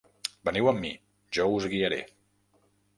[0.49, 0.93] Veniu amb mi:
[1.39, 2.05] jo us guiaré.